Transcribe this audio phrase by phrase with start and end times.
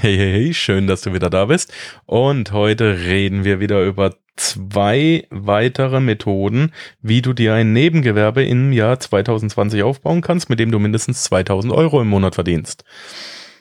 [0.00, 1.72] Hey, hey, hey, schön, dass du wieder da bist.
[2.06, 8.72] Und heute reden wir wieder über zwei weitere Methoden, wie du dir ein Nebengewerbe im
[8.72, 12.84] Jahr 2020 aufbauen kannst, mit dem du mindestens 2000 Euro im Monat verdienst.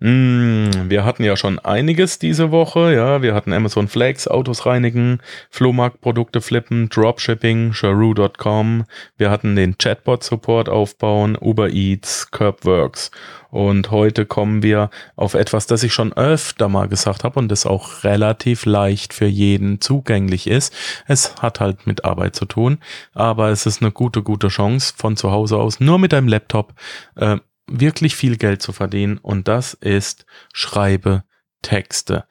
[0.00, 2.94] Mm, wir hatten ja schon einiges diese Woche.
[2.94, 5.18] Ja, wir hatten Amazon Flex, Autos reinigen,
[5.50, 8.84] Flohmarktprodukte flippen, Dropshipping, Sharoo.com.
[9.16, 13.10] Wir hatten den Chatbot-Support aufbauen, Uber Eats, Curbworks.
[13.50, 17.64] Und heute kommen wir auf etwas, das ich schon öfter mal gesagt habe und das
[17.66, 20.74] auch relativ leicht für jeden zugänglich ist.
[21.06, 22.78] Es hat halt mit Arbeit zu tun,
[23.14, 26.74] aber es ist eine gute, gute Chance von zu Hause aus nur mit deinem Laptop
[27.16, 31.24] äh, wirklich viel Geld zu verdienen und das ist schreibe
[31.62, 32.26] Texte.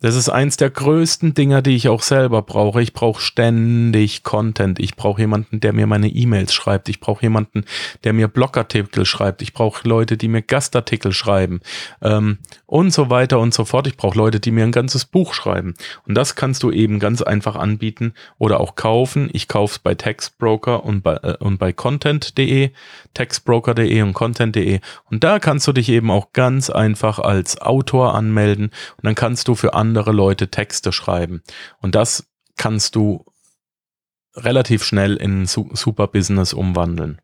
[0.00, 2.80] Das ist eins der größten Dinger, die ich auch selber brauche.
[2.80, 4.78] Ich brauche ständig Content.
[4.78, 6.88] Ich brauche jemanden, der mir meine E-Mails schreibt.
[6.88, 7.64] Ich brauche jemanden,
[8.04, 9.42] der mir Blogartikel schreibt.
[9.42, 11.62] Ich brauche Leute, die mir Gastartikel schreiben
[12.00, 13.88] ähm, und so weiter und so fort.
[13.88, 15.74] Ich brauche Leute, die mir ein ganzes Buch schreiben.
[16.06, 19.28] Und das kannst du eben ganz einfach anbieten oder auch kaufen.
[19.32, 22.70] Ich kaufe es bei Textbroker und bei, äh, und bei Content.de,
[23.14, 24.78] Textbroker.de und Content.de.
[25.10, 29.48] Und da kannst du dich eben auch ganz einfach als Autor anmelden und dann kannst
[29.48, 31.42] du für andere andere Leute Texte schreiben.
[31.80, 33.24] Und das kannst du
[34.34, 37.20] relativ schnell in super Business umwandeln.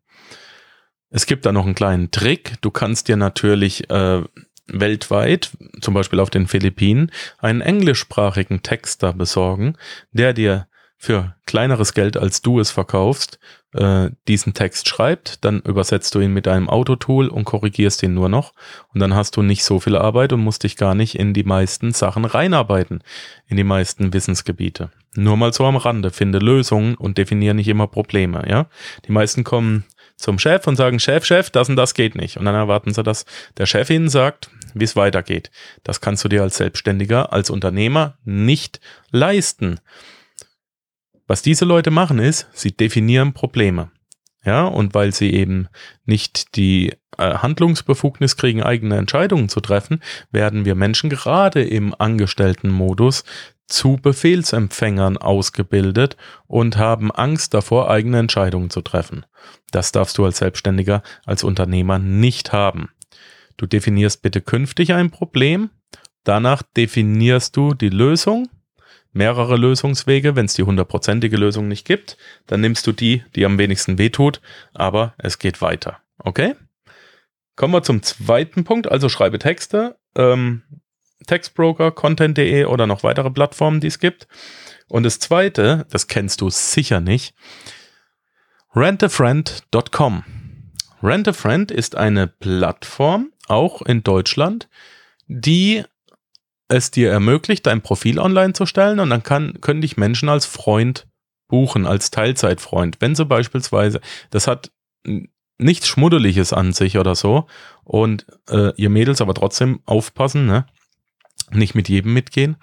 [1.09, 2.55] Es gibt da noch einen kleinen Trick.
[2.61, 4.23] Du kannst dir natürlich äh,
[4.67, 9.77] weltweit, zum Beispiel auf den Philippinen, einen englischsprachigen Texter besorgen,
[10.11, 10.67] der dir
[11.05, 13.39] für kleineres Geld, als du es verkaufst,
[13.73, 18.27] äh, diesen Text schreibt, dann übersetzt du ihn mit einem Autotool und korrigierst ihn nur
[18.27, 18.53] noch.
[18.93, 21.43] Und dann hast du nicht so viel Arbeit und musst dich gar nicht in die
[21.43, 23.03] meisten Sachen reinarbeiten,
[23.47, 24.89] in die meisten Wissensgebiete.
[25.15, 28.65] Nur mal so am Rande, finde Lösungen und definiere nicht immer Probleme, ja.
[29.07, 29.85] Die meisten kommen
[30.17, 32.37] zum Chef und sagen, Chef, Chef, das und das geht nicht.
[32.37, 33.25] Und dann erwarten sie, dass
[33.57, 35.51] der Chef ihnen sagt, wie es weitergeht.
[35.83, 38.79] Das kannst du dir als Selbstständiger, als Unternehmer nicht
[39.11, 39.79] leisten.
[41.27, 43.91] Was diese Leute machen ist, sie definieren Probleme.
[44.43, 45.67] Ja, und weil sie eben
[46.05, 53.23] nicht die äh, Handlungsbefugnis kriegen, eigene Entscheidungen zu treffen, werden wir Menschen gerade im Angestelltenmodus
[53.67, 56.15] zu Befehlsempfängern ausgebildet
[56.45, 59.25] und haben Angst davor, eigene Entscheidungen zu treffen.
[59.71, 62.89] Das darfst du als Selbstständiger, als Unternehmer nicht haben.
[63.57, 65.71] Du definierst bitte künftig ein Problem,
[66.23, 68.47] danach definierst du die Lösung
[69.15, 70.35] mehrere Lösungswege.
[70.35, 72.17] Wenn es die hundertprozentige Lösung nicht gibt,
[72.47, 74.41] dann nimmst du die, die am wenigsten wehtut,
[74.73, 75.99] aber es geht weiter.
[76.19, 76.55] Okay?
[77.55, 80.63] Kommen wir zum zweiten Punkt, also schreibe Texte, ähm,
[81.25, 84.27] Textbroker, Content.de oder noch weitere Plattformen, die es gibt.
[84.87, 87.33] Und das zweite, das kennst du sicher nicht,
[88.75, 90.23] rentafriend.com.
[91.01, 94.67] Rentafriend ist eine Plattform, auch in Deutschland,
[95.27, 95.83] die
[96.67, 100.45] es dir ermöglicht, dein Profil online zu stellen und dann kann, können dich Menschen als
[100.45, 101.07] Freund
[101.47, 102.97] buchen, als Teilzeitfreund.
[102.99, 104.71] Wenn sie beispielsweise, das hat
[105.57, 107.47] nichts Schmuddeliges an sich oder so
[107.83, 110.65] und äh, ihr Mädels aber trotzdem aufpassen, ne?
[111.51, 112.57] Nicht mit jedem mitgehen.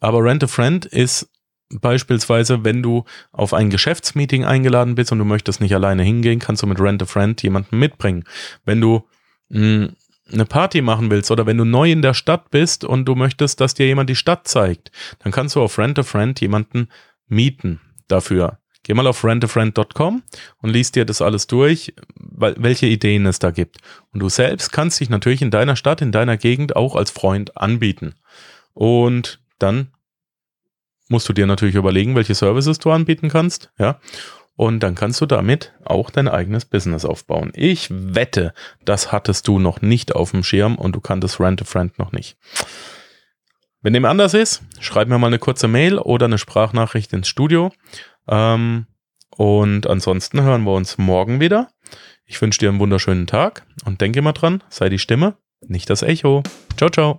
[0.00, 1.30] Aber Rent a Friend ist
[1.70, 6.62] beispielsweise, wenn du auf ein Geschäftsmeeting eingeladen bist und du möchtest nicht alleine hingehen, kannst
[6.62, 8.24] du mit Rent a Friend jemanden mitbringen.
[8.64, 9.04] Wenn du
[9.48, 9.90] mh,
[10.32, 13.60] eine Party machen willst oder wenn du neu in der Stadt bist und du möchtest,
[13.60, 16.88] dass dir jemand die Stadt zeigt, dann kannst du auf Rent a Friend jemanden
[17.28, 18.58] mieten dafür.
[18.86, 20.22] Geh mal auf rentafriend.com
[20.62, 23.78] und liest dir das alles durch, welche Ideen es da gibt.
[24.12, 27.56] Und du selbst kannst dich natürlich in deiner Stadt, in deiner Gegend auch als Freund
[27.56, 28.14] anbieten.
[28.74, 29.88] Und dann
[31.08, 33.98] musst du dir natürlich überlegen, welche Services du anbieten kannst, ja.
[34.56, 37.52] Und dann kannst du damit auch dein eigenes Business aufbauen.
[37.54, 41.64] Ich wette, das hattest du noch nicht auf dem Schirm und du kanntest Rent a
[41.64, 42.38] Friend noch nicht.
[43.82, 47.70] Wenn dem anders ist, schreib mir mal eine kurze Mail oder eine Sprachnachricht ins Studio.
[48.26, 48.86] Ähm,
[49.36, 51.68] und ansonsten hören wir uns morgen wieder.
[52.24, 56.02] Ich wünsche dir einen wunderschönen Tag und denke mal dran, sei die Stimme, nicht das
[56.02, 56.42] Echo.
[56.76, 57.18] Ciao, ciao.